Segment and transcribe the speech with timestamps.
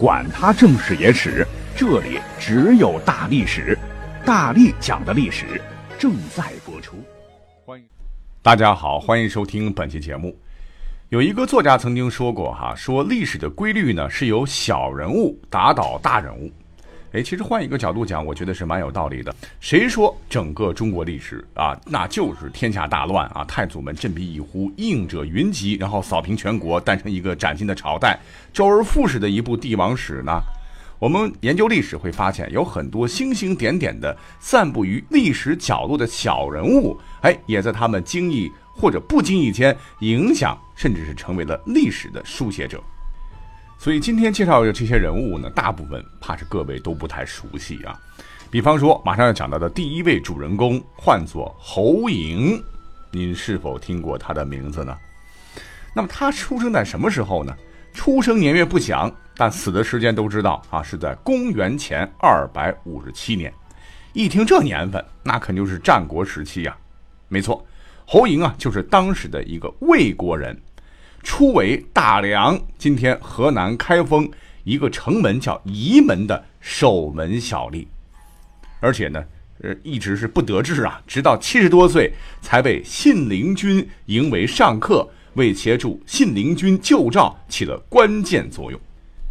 [0.00, 1.46] 管他正史野史。
[1.76, 3.78] 这里只有大历史，
[4.24, 5.60] 大力讲的历史
[5.98, 6.96] 正在播出。
[7.66, 7.84] 欢迎
[8.40, 10.34] 大家好，欢迎收听本期节目。
[11.10, 16.50] 有一个作家曾经说过，哈，说历史的规律呢是由小人物打倒大人物。
[17.12, 19.34] 哎，其实换一个角度讲，我觉得是蛮有道理的。
[19.58, 28.16] 谁说整个中国历史啊，那就是天下大乱啊，太祖们振臂一呼，应者云集，然后扫平全国，诞生一个崭新的朝代，
[28.52, 30.40] 周而复始的一部帝王史呢？
[31.00, 42.80] 我们研究历史会发现，有很多星星点点的散布于历史角落的小人物，哎，也在他们经意或者不经意间影响，甚至是成为了历史的书写者。
[43.80, 47.98] 所以今天介绍的这些人物呢，大部分怕是各位都不太熟悉啊。
[48.50, 52.62] 比方说，马上要讲到的第一位主人公，唤作侯嬴，
[53.10, 54.94] 您是否听过他的名字呢？
[55.96, 57.56] 那么他出生在什么时候呢？
[57.94, 59.10] 出生年月不详。
[59.34, 63.50] 但死的时间都知道啊，是在公元前二百五十七年。
[64.12, 66.76] 一听这年份，那肯定是战国时期呀。
[67.28, 67.66] 没错，
[68.04, 70.54] 侯嬴啊，就是当时的一个魏国人，
[71.22, 74.28] 初为大梁（今天河南开封）
[74.64, 77.86] 一个城门叫沂门的守门小吏，
[78.80, 79.24] 而且呢，
[79.62, 88.80] 呃，一直是不得志啊，直到七十多岁才被信陵君迎为上客，为协助信陵君救赵起了关键作用。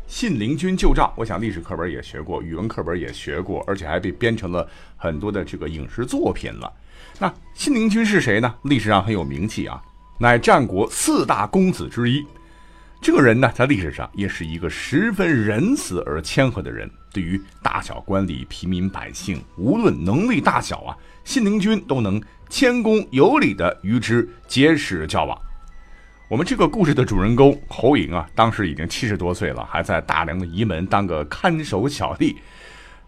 [0.07, 4.67] 信陵君救赵，我想历史课本也学过，语文课本也学过，而且还被编成了
[4.97, 6.71] 很多的这个影视作品了。
[7.19, 8.55] 那信陵君是谁呢？
[8.63, 9.79] 历史上很有名气啊，
[10.21, 12.27] 乃战国四大公子之一。
[13.01, 25.39] 这个人呢，在历史上也是一个十分仁慈而谦和的人，对于大小官吏、平民百姓，无论能力大小啊，信陵君都能谦恭有礼的与之结识交往。
[26.27, 32.35] 我们这个故事的主人公侯嬴啊，当时已经七十多岁了，还在大梁的沂门当个看守小吏。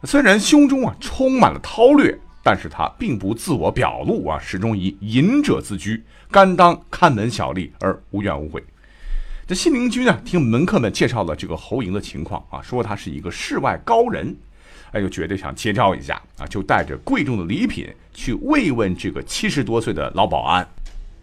[0.06, 8.63] 虽然胸中啊充满了韬略，但是他并不自我表露啊，始终以隐者自居，甘当看门小吏而无怨无悔。
[9.47, 14.35] 这信陵君呢，听门客们介绍了这个侯嬴的情况啊，说他是一个世外高人，
[14.91, 20.68] 哎，就觉得想结交一下啊，就带着贵重的礼品去慰问这个七十多岁的老保安。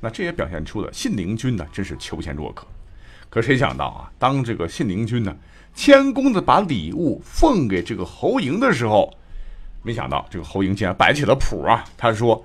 [0.00, 2.66] 那这也表现出了信陵君呢，真是求贤若渴。
[3.30, 5.34] 可谁想到啊，当这个信陵君呢，
[5.74, 9.12] 谦恭的把礼物奉给这个侯嬴的时候，
[9.82, 11.84] 没想到这个侯嬴竟然摆起了谱啊！
[11.96, 12.44] 他说：“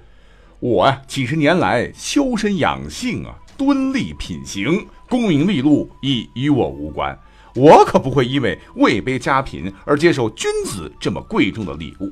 [0.59, 7.17] 我呀，几十年来修身养性啊，敦立品行，功名利禄已与我无关。
[7.55, 12.11] 我可不会因为位卑家贫而接受君子这么贵重的礼物。”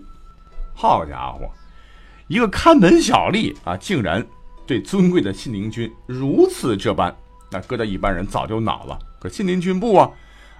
[0.73, 1.49] 好家伙，
[2.27, 4.25] 一个看门小吏啊，竟然！
[4.67, 7.13] 对尊贵的信陵君如此这般，
[7.51, 8.97] 那搁在一般人早就恼了。
[9.19, 10.09] 可信陵君不啊，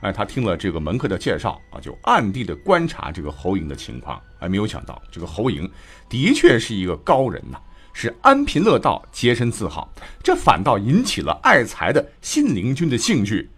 [0.02, 4.22] 哎，他听了这个门客的介绍啊，就暗地的观察这个侯嬴的情况。
[4.40, 5.70] 哎，没有想到这个侯嬴
[6.10, 7.58] 的确是一个高人呐，
[7.94, 13.50] 是安贫乐道、洁身自好，这反倒引起了爱财的信陵君的兴趣。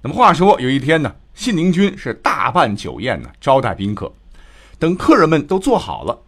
[0.00, 4.12] 那么话说，有一天呢，信陵君是大办酒宴呢，招待宾客，
[4.78, 6.18] 等客人们都坐好了，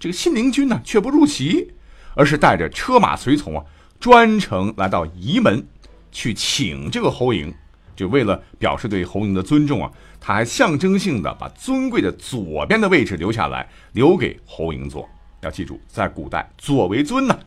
[0.00, 1.72] 这个信陵君呢却不入席。
[2.14, 3.64] 而是带着车马随从啊，
[3.98, 5.66] 专程来到沂门，
[6.10, 7.50] 去请这个侯嬴。
[7.94, 15.08] 就为了表示对侯嬴的尊重啊，他还象征性的把尊贵的左边的位置留下来，留给侯嬴坐。
[15.40, 17.38] 要记住，在古代左为尊呢。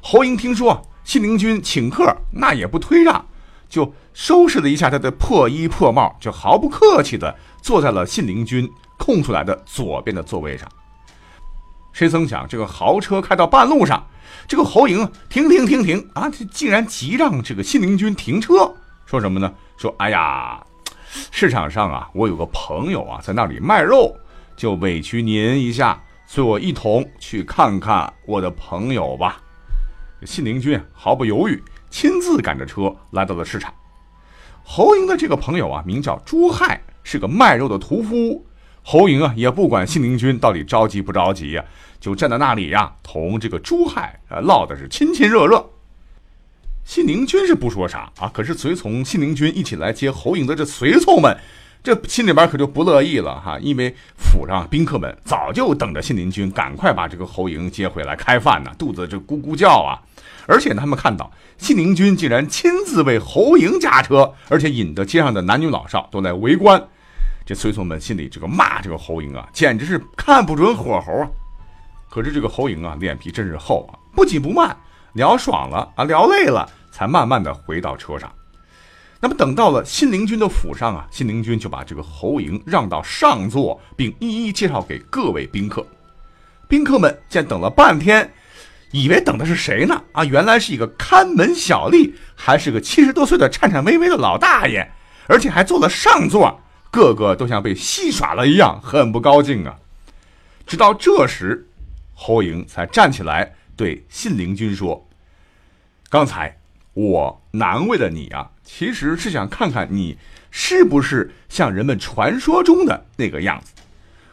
[0.00, 3.24] 侯嬴听说信陵君请客，那也不推让，
[3.68, 8.68] 就收拾了一下他的破衣破帽，就毫不客气的坐在了信陵君
[8.98, 10.68] 空出来的左边的座位上。
[11.92, 14.04] 谁曾想，这个豪车开到半路上，
[14.48, 18.74] 这个侯嬴停停停停啊，竟然急让这个信陵君停车，
[19.06, 19.52] 说什么呢？
[19.82, 20.64] 说哎呀，
[21.32, 24.16] 市场上啊，我有个朋友啊，在那里卖肉，
[24.54, 29.42] 就委屈您一下，随我一同去看看我的朋友吧。
[30.24, 33.74] 信陵君毫不犹豫，亲自赶着车来到了市场。
[34.62, 38.46] 侯嬴的这个朋友啊，名叫朱亥，是个卖肉的屠夫。
[38.84, 41.64] 侯嬴啊，也不管信陵君到底着急不着急呀，
[41.98, 45.71] 就站在那里呀，同这个朱亥啊唠的是亲亲热热。
[46.92, 51.34] 信陵君是不说啥啊，可是随从信陵君一起来接侯嬴的这随从们，
[51.82, 59.96] 这心里边可就不乐意了哈，因为府上宾客们早就等着信陵君赶快把这个侯嬴接回来开饭呢，肚子就咕咕叫啊。
[60.46, 66.78] 而且他们看到信陵君竟然亲自为侯嬴驾车，而且引得街上的男女老少都来围观，
[67.46, 71.30] 这随从们心里这个骂这个侯嬴啊，简直是看不准火候啊。
[72.10, 74.76] 可是这个侯赢啊，脸皮真是厚啊，不紧不慢，
[75.14, 78.32] 聊爽了啊，聊累了，才慢慢的回到车上。
[79.18, 85.86] 那么等到了信陵君的府上啊，信陵君就把这个侯嬴让到上座，并一一介绍给各位宾客。
[86.68, 88.32] 宾客们见等了半天，
[88.90, 90.02] 以为等的是谁呢？
[90.10, 94.90] 啊，原来是一个看门小吏，还是个七十多岁的颤颤巍巍的老大爷，
[95.28, 96.60] 而且还坐了上座，
[96.90, 99.78] 个个都像被戏耍了一样，很不高兴啊。
[100.66, 101.68] 直到这时，
[102.12, 105.08] 侯嬴才站起来对信陵君说
[106.10, 106.58] ：“刚才。”
[106.94, 110.18] 我难为了你啊，其实是想看看你
[110.50, 113.72] 是不是像人们传说中的那个样子。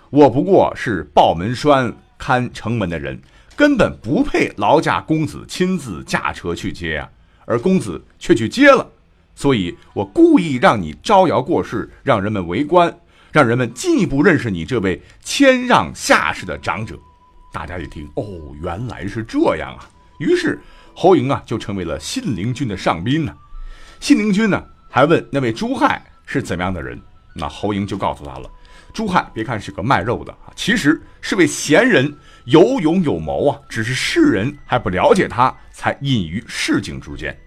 [0.09, 3.21] 我不过是报门栓看城门的人，
[3.55, 7.09] 根本不配劳驾公子亲自驾车去接啊，
[7.45, 8.85] 而公子却去接了，
[9.35, 12.93] 所以我故意让你招摇过市，让人们围观，
[13.31, 16.99] 让人们进一步认识你这位谦让下士的长者。
[17.53, 18.25] 大家一听，哦，
[18.61, 20.59] 原来是这样啊，于是。
[20.93, 23.35] 侯嬴啊，就成为了信陵君的上宾呢。
[23.99, 26.99] 信陵君呢，还问那位朱亥是怎么样的人。
[27.33, 28.49] 那侯嬴就告诉他了：
[28.93, 32.13] 朱亥别看是个卖肉的啊，其实是位贤人，
[32.45, 33.59] 有勇有谋啊。
[33.69, 37.37] 只是世人还不了解他，才隐于市井之间。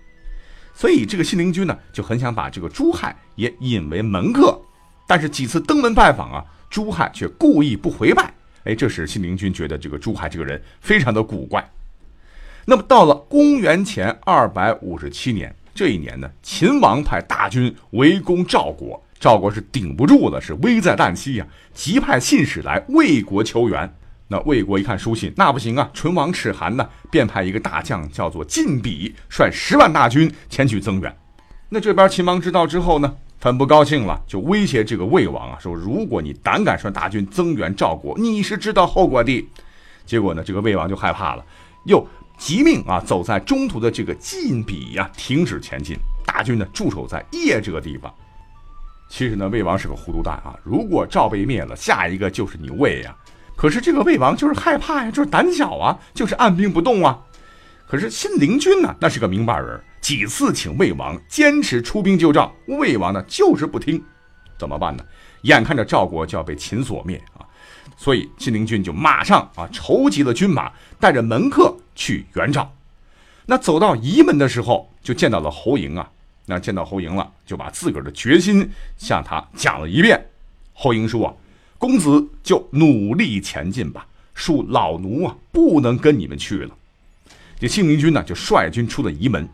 [0.74, 4.58] 所以这个信陵君呢，就很想把这个朱亥也引为门客。
[5.06, 8.32] 但是几次登门拜访啊，朱亥却故意不回拜。
[8.64, 11.68] 哎，这使信陵君觉得这个朱亥这个人非常的古怪。
[12.64, 23.92] 那么到了公元前二百五十七年这一年呢，秦王派大军围攻赵国，赵国是顶不住了，是危在旦夕呀，急派信使来魏国求援。
[24.28, 31.16] 那魏国一看书信，那不行啊，唇亡齿寒呢，便派一个大将叫做晋鄙，率十万大军前去增援。
[31.68, 39.48] 那这边秦王知道之后呢，很不高兴了，就威胁这个魏王啊，说如果你胆敢率大军增援赵国，你是知道后果的。
[40.06, 41.44] 结果呢，这个魏王就害怕了，
[41.86, 42.06] 又。
[42.42, 45.96] 急命啊，走在中途的这个晋鄙呀，停止前进，
[46.26, 48.12] 大军呢驻守在邺这个地方。
[49.08, 53.14] 其实呢，魏王是个糊涂蛋啊，如果赵被灭了，下一个就是你魏呀。
[53.54, 57.16] 可是这个魏王就是害怕呀，就是胆小啊，就是按兵不动啊。
[57.86, 64.02] 可是信陵君呢，那是个明白人，几次请魏王坚持出兵救赵，魏王呢就是不听，
[64.58, 65.04] 怎么办呢？
[65.42, 67.46] 眼看着赵国就要被秦所灭啊。
[67.96, 72.72] 所以信陵君就马上啊筹集了军马，带着门客去援赵。
[73.46, 76.10] 那走到仪门的时候，就见到了侯嬴啊。
[76.46, 78.68] 那见到侯嬴了，就把自个儿的决心
[78.98, 80.26] 向他讲了一遍。
[80.72, 81.34] 侯嬴说啊
[81.78, 84.06] ：“公子就努力前进吧，
[84.36, 86.74] 恕老奴啊不能跟你们去了。”
[87.60, 89.48] 这信陵君呢就率军出了仪门，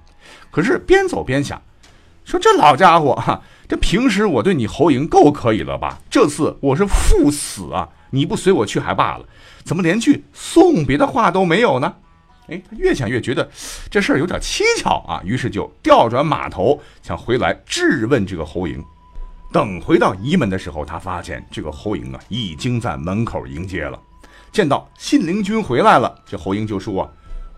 [0.50, 1.60] 可是边走边想，
[2.24, 5.98] 说这老家伙哈，这平时我对你侯嬴够可以了吧？
[6.08, 7.88] 这次我是赴死啊！
[8.10, 9.26] 你不随我去还罢了，
[9.62, 11.96] 怎么连句送别的话都没有呢？
[12.48, 13.48] 哎，他越想越觉得
[13.90, 18.82] 这事儿有点蹊跷啊，于是就调转马头想回来质问这个侯嬴。
[19.52, 23.98] 等回到仪门的时候，他发现这个侯嬴啊已经在门口迎接了。
[24.52, 27.08] 见到信陵君回来了，这侯嬴就说：“啊，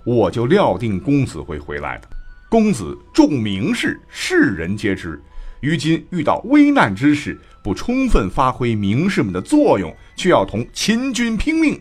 [0.05, 2.09] 我就料定公子会回来的。
[2.49, 5.21] 公子重名士，世人皆知。
[5.61, 11.79] 于今遇到危难之时。”不充分发挥名士们的作用，却要同秦军拼命，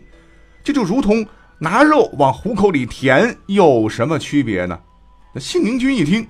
[0.62, 1.26] 这就如同
[1.62, 4.80] 拿肉往虎口里填，有什么区别呢？
[5.34, 6.26] 那信陵君一听，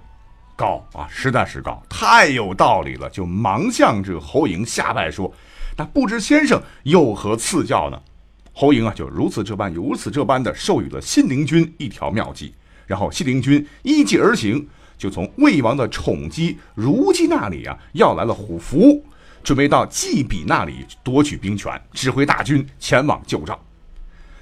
[0.58, 5.32] 高啊，实在是高，太有道理了，就忙向这侯嬴下拜说
[5.78, 8.02] ：“那不知先生有何赐教呢？”
[8.54, 12.56] 侯嬴啊，就如此这般，如此这般的授予了信陵君一条妙计，
[12.88, 14.68] 然后信陵君依计而行，
[14.98, 19.06] 就从魏王的宠姬如姬那里啊要来了虎符。
[19.44, 23.58] 准备到季比那里夺取兵权，指挥大军前往救赵。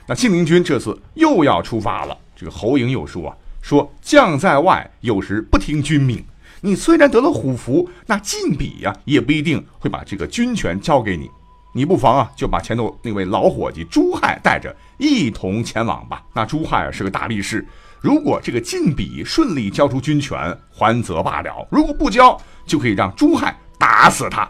[0.08, 2.18] 那信陵君这次又要出发了。
[2.36, 6.24] 这个侯嬴又说啊：“说将在外，有时不听君命。
[6.62, 11.30] 你虽然得了虎符，那晋鄙呀，也不一定会把这个军权交给你。
[11.74, 16.24] 你不妨啊，就把前头那位老伙计朱亥带着一同前往吧。
[16.34, 17.68] 那朱亥啊是个大力士，
[18.00, 24.50] 如果这个晋鄙顺利交出军权，还则罢了；如果不交，就可以让朱亥打死他。”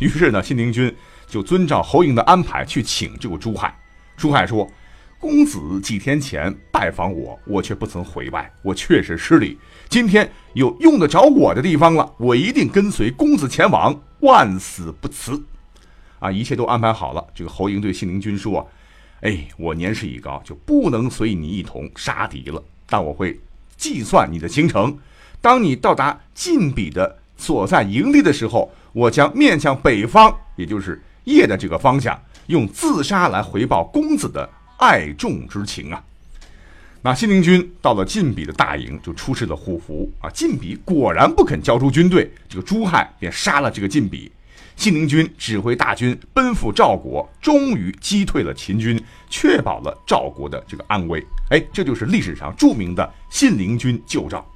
[0.00, 0.94] 于是呢，信陵君
[1.26, 3.74] 就遵照侯嬴的安排去请这个朱亥。
[4.16, 4.68] 朱亥说
[5.20, 9.58] ：“公子几天前拜访我，我却不曾回拜，我确实失礼。
[9.86, 15.40] 今天有用得着我的地方了，我一定跟随公子前往，万死不辞。
[16.20, 17.22] 啊，一切都安排好了。
[17.34, 18.66] 这个侯嬴对信陵君说
[19.20, 22.62] ：“哎，我年事已高，就不能随你一同杀敌了。
[22.86, 23.38] 但我会
[23.76, 24.98] 计算你的行程。
[25.42, 34.48] 当你到达晋鄙的所在营地的时候，我将面向北方，也就是邺的这个方向，用自杀来回报公子的
[34.80, 36.02] 爱重之情啊。”
[37.02, 40.28] 那信陵君到了晋鄙的大营，就出示了虎符啊。
[40.28, 44.30] 晋鄙果然不肯交出军队，这个朱亥便杀了这个晋鄙。
[44.76, 51.24] 信陵君指挥大军奔赴赵国，终于击退了秦军，确保了赵国的这个安危。
[51.50, 54.46] 哎，这就是历史上著名的信陵君救赵。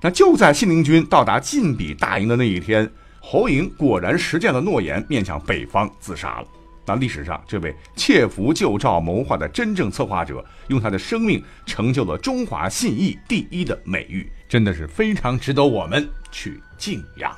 [0.00, 2.90] 那就在信陵君到达晋鄙大营的那一天，
[3.20, 6.46] 侯嬴果然实践了诺言，面向北方自杀了。
[6.88, 17.36] 那历史上这位窃符救赵谋划的真正策划者，用他的生命成就了中华信义第一的美誉，真的是非常值得我们去敬仰。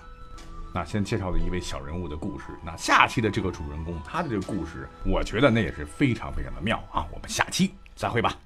[0.72, 7.04] 那先介绍了一位小人物的故事，那下期的这个主人公，他的这个故事，我觉得那也是非常非常的妙啊！
[7.12, 8.38] 我们下期再会吧。